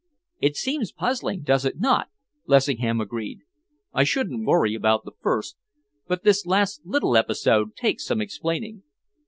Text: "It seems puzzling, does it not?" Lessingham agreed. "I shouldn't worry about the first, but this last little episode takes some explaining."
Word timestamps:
"It 0.39 0.55
seems 0.55 0.91
puzzling, 0.91 1.43
does 1.43 1.63
it 1.63 1.79
not?" 1.79 2.07
Lessingham 2.47 2.99
agreed. 2.99 3.41
"I 3.93 4.03
shouldn't 4.03 4.47
worry 4.47 4.73
about 4.73 5.05
the 5.05 5.11
first, 5.21 5.57
but 6.07 6.23
this 6.23 6.43
last 6.47 6.81
little 6.83 7.15
episode 7.15 7.75
takes 7.75 8.07
some 8.07 8.19
explaining." 8.19 8.81